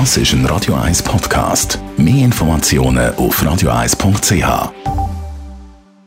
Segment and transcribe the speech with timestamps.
[0.00, 1.78] Das ist ein Radio 1 Podcast.
[1.96, 4.72] Mehr Informationen auf radio1.ch.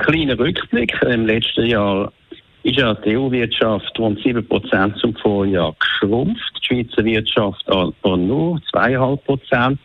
[0.06, 2.10] Kleiner Rückblick, im letzten Jahr
[2.64, 6.60] ist ja die EU-Wirtschaft rund 7% zum Vorjahr geschrumpft.
[6.62, 9.78] Die Schweizer Wirtschaft aber nur 2,5%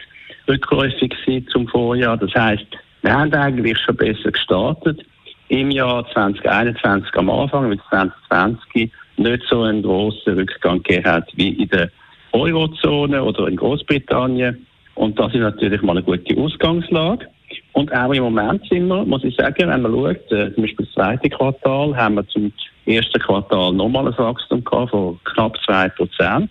[0.48, 1.15] rückläufig
[1.51, 2.16] zum Vorjahr.
[2.16, 2.66] Das heißt,
[3.02, 5.05] wir haben eigentlich schon besser gestartet.
[5.48, 11.68] Im Jahr 2021 am Anfang, mit 2020, nicht so einen grossen Rückgang gehabt wie in
[11.68, 11.91] der
[12.32, 14.66] Eurozone oder in Großbritannien.
[14.95, 17.26] Und das ist natürlich mal eine gute Ausgangslage.
[17.74, 20.86] Und auch im Moment sind wir, muss ich sagen, wenn man schaut, äh, zum Beispiel
[20.86, 22.52] das zweite Quartal, haben wir zum
[22.86, 26.50] ersten Quartal nochmal ein Wachstum gehabt von knapp 2 Prozent.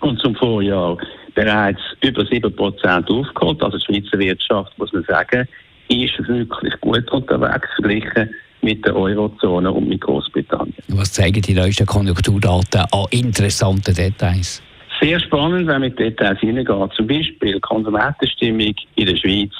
[0.00, 0.98] Und zum Vorjahr
[1.34, 3.62] bereits über 7 Prozent aufgeholt.
[3.62, 5.48] Also die Schweizer Wirtschaft, muss man sagen,
[5.88, 10.74] ist wirklich gut unterwegs verglichen mit der Eurozone und mit Großbritannien.
[10.88, 14.60] Was zeigen die neuesten Konjunkturdaten an interessanten Details?
[15.00, 16.92] Sehr spannend, wenn man mit Details hineingeht.
[16.96, 19.52] Zum Beispiel Konsumentenstimmung in der Schweiz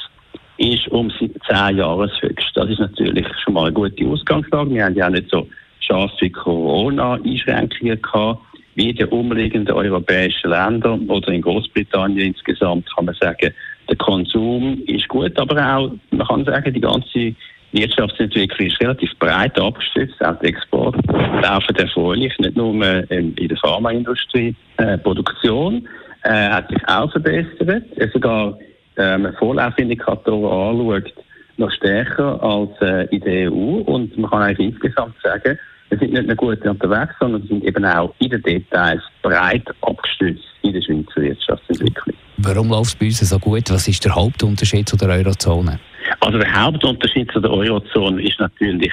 [0.59, 2.51] ist um 10 Jahreshöchst.
[2.55, 4.71] Das ist natürlich schon mal eine gute Ausgangslage.
[4.71, 5.47] Wir haben ja auch nicht so
[5.81, 8.41] scharfe Corona-Einschränkungen gehabt
[8.77, 13.53] wie die umliegenden europäischen Länder oder in Großbritannien insgesamt kann man sagen,
[13.89, 17.35] der Konsum ist gut, aber auch, man kann sagen, die ganze
[17.73, 20.23] Wirtschaftsentwicklung ist relativ breit abgestützt.
[20.25, 21.01] Auch die Exporte
[21.43, 22.75] laufen erfreulich, nicht nur
[23.11, 24.55] in der Pharmaindustrie.
[24.77, 25.89] Äh, Produktion
[26.23, 27.85] äh, hat sich auch verbessert.
[28.13, 28.59] Sogar
[28.97, 31.13] äh, man Vorlaufindikatoren anschaut,
[31.59, 33.83] noch stärker als äh, in der EU.
[33.83, 35.59] Und man kann eigentlich insgesamt sagen,
[35.89, 39.65] wir sind nicht nur gut unterwegs, sondern wir sind eben auch in den Details breit
[39.83, 42.17] abgestützt in der Schweizer Wirtschaftsentwicklung.
[42.39, 43.71] Warum läuft es bei uns so gut?
[43.71, 45.79] Was ist der Hauptunterschied zu der Eurozone?
[46.21, 48.93] Also der Hauptunterschied zu der Eurozone ist natürlich